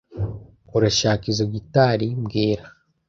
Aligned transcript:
Urashaka 0.77 1.23
izoi 1.31 1.53
gitari 1.55 2.05
mbwira 2.21 2.63